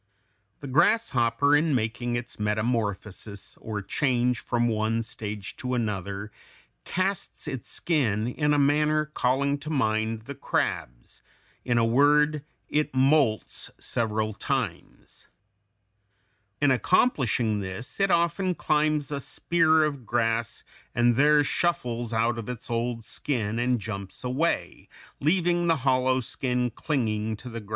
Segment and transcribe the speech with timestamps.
[0.61, 6.31] The grasshopper in making its metamorphosis, or change from one stage to another,
[6.85, 11.21] casts its skin in a manner calling to mind the crabs;
[11.63, 15.27] in a word, it molts several times
[16.63, 16.69] (Fig.
[16.71, 16.71] 197).
[16.71, 20.63] In accomplishing this, it often climbs a spear of grass
[20.95, 24.89] and there shuffles out of its old skin and jumps away,
[25.19, 27.59] leaving the hollow skin clinging to the grass.
[27.59, 27.69] [Illustration: FIG.